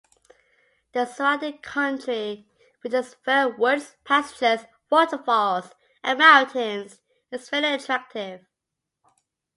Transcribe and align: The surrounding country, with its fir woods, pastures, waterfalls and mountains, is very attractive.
The 0.93 1.05
surrounding 1.05 1.59
country, 1.59 2.47
with 2.81 2.91
its 2.91 3.13
fir 3.23 3.49
woods, 3.55 3.97
pastures, 4.03 4.61
waterfalls 4.89 5.73
and 6.03 6.17
mountains, 6.17 7.01
is 7.29 7.47
very 7.51 7.75
attractive. 7.75 8.43